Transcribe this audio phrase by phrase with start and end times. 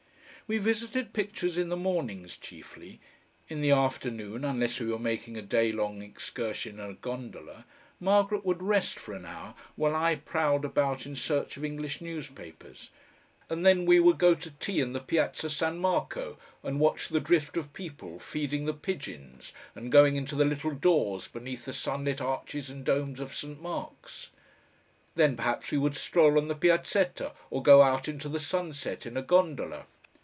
[0.47, 2.99] We visited pictures in the mornings chiefly.
[3.47, 7.63] In the afternoon, unless we were making a day long excursion in a gondola,
[8.01, 12.89] Margaret would rest for an hour while I prowled about in search of English newspapers,
[13.49, 17.21] and then we would go to tea in the Piazza San Marco and watch the
[17.21, 22.19] drift of people feeding the pigeons and going into the little doors beneath the sunlit
[22.19, 24.31] arches and domes of Saint Mark's.
[25.15, 29.15] Then perhaps we would stroll on the Piazzetta, or go out into the sunset in
[29.15, 29.85] a gondola.